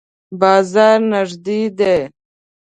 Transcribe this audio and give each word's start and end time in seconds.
بازار 0.41 0.99
نږدې 1.11 1.61
دی؟ 1.77 1.97